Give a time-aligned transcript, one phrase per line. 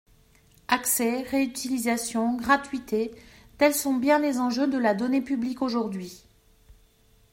[0.67, 3.11] Accès, réutilisation, gratuité:
[3.59, 6.23] tels sont bien les enjeux de la donnée publique aujourd’hui.